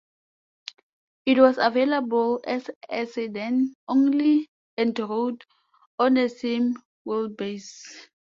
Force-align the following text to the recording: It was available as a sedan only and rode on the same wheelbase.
It 1.27 1.37
was 1.37 1.59
available 1.59 2.41
as 2.47 2.71
a 2.89 3.05
sedan 3.05 3.75
only 3.87 4.49
and 4.75 4.97
rode 4.97 5.45
on 5.99 6.15
the 6.15 6.27
same 6.27 6.73
wheelbase. 7.05 8.07